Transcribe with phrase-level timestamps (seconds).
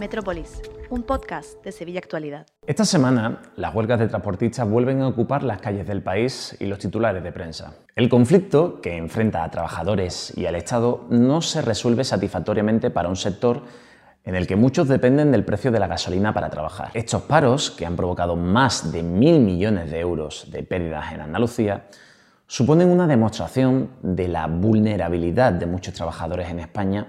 [0.00, 2.46] Metrópolis, un podcast de Sevilla Actualidad.
[2.66, 6.78] Esta semana, las huelgas de transportistas vuelven a ocupar las calles del país y los
[6.78, 7.74] titulares de prensa.
[7.94, 13.16] El conflicto que enfrenta a trabajadores y al Estado no se resuelve satisfactoriamente para un
[13.16, 13.60] sector
[14.24, 16.90] en el que muchos dependen del precio de la gasolina para trabajar.
[16.94, 21.88] Estos paros, que han provocado más de mil millones de euros de pérdidas en Andalucía,
[22.46, 27.08] suponen una demostración de la vulnerabilidad de muchos trabajadores en España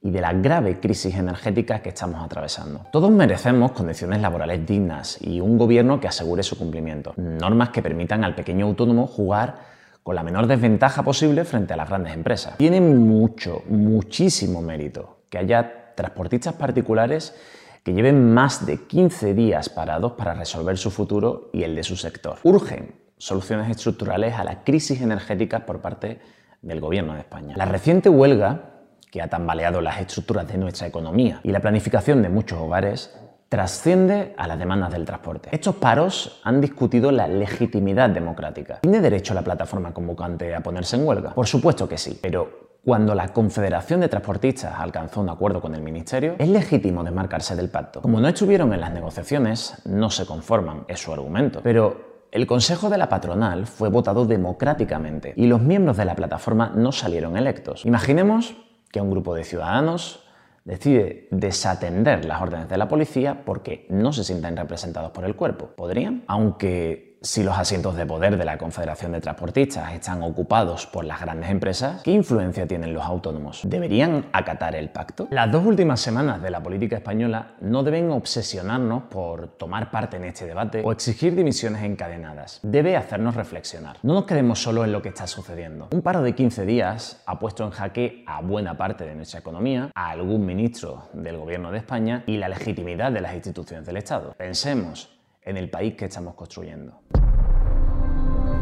[0.00, 2.86] y de la grave crisis energética que estamos atravesando.
[2.92, 8.24] Todos merecemos condiciones laborales dignas y un gobierno que asegure su cumplimiento, normas que permitan
[8.24, 9.56] al pequeño autónomo jugar
[10.02, 12.56] con la menor desventaja posible frente a las grandes empresas.
[12.56, 17.34] Tiene mucho, muchísimo mérito que haya transportistas particulares
[17.82, 21.96] que lleven más de 15 días parados para resolver su futuro y el de su
[21.96, 22.38] sector.
[22.44, 26.20] Urgen soluciones estructurales a la crisis energética por parte
[26.62, 27.56] del Gobierno de España.
[27.56, 28.77] La reciente huelga
[29.10, 33.18] que ha tambaleado las estructuras de nuestra economía y la planificación de muchos hogares,
[33.48, 35.48] trasciende a las demandas del transporte.
[35.52, 38.80] Estos paros han discutido la legitimidad democrática.
[38.82, 41.34] ¿Tiene derecho la plataforma convocante a ponerse en huelga?
[41.34, 45.82] Por supuesto que sí, pero cuando la Confederación de Transportistas alcanzó un acuerdo con el
[45.82, 48.02] Ministerio, es legítimo desmarcarse del pacto.
[48.02, 51.60] Como no estuvieron en las negociaciones, no se conforman, es su argumento.
[51.62, 56.72] Pero el Consejo de la Patronal fue votado democráticamente y los miembros de la plataforma
[56.74, 57.86] no salieron electos.
[57.86, 58.54] Imaginemos
[58.90, 60.24] que un grupo de ciudadanos
[60.64, 65.70] decide desatender las órdenes de la policía porque no se sienten representados por el cuerpo.
[65.74, 66.24] ¿Podrían?
[66.26, 71.20] Aunque si los asientos de poder de la Confederación de Transportistas están ocupados por las
[71.20, 73.62] grandes empresas, ¿qué influencia tienen los autónomos?
[73.64, 75.26] ¿Deberían acatar el pacto?
[75.30, 80.24] Las dos últimas semanas de la política española no deben obsesionarnos por tomar parte en
[80.24, 82.60] este debate o exigir dimisiones encadenadas.
[82.62, 83.96] Debe hacernos reflexionar.
[84.02, 85.88] No nos quedemos solo en lo que está sucediendo.
[85.92, 89.90] Un paro de 15 días ha puesto en jaque a buena parte de nuestra economía,
[89.94, 94.34] a algún ministro del gobierno de España y la legitimidad de las instituciones del Estado.
[94.38, 97.00] Pensemos en el país que estamos construyendo.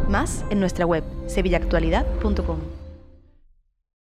[0.09, 2.86] Más en nuestra web sevillaactualidad.com.